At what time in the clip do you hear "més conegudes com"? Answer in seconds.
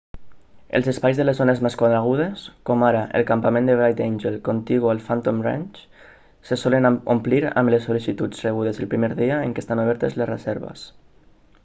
1.65-2.85